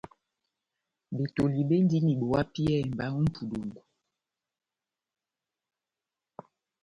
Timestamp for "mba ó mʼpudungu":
2.91-3.81